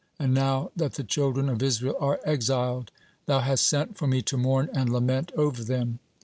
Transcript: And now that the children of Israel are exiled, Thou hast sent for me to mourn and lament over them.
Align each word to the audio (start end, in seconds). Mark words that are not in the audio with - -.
And 0.19 0.33
now 0.33 0.71
that 0.75 0.93
the 0.93 1.03
children 1.03 1.47
of 1.47 1.61
Israel 1.61 1.95
are 1.99 2.19
exiled, 2.25 2.89
Thou 3.27 3.41
hast 3.41 3.67
sent 3.67 3.99
for 3.99 4.07
me 4.07 4.23
to 4.23 4.35
mourn 4.35 4.67
and 4.73 4.91
lament 4.91 5.31
over 5.37 5.63
them. 5.63 5.99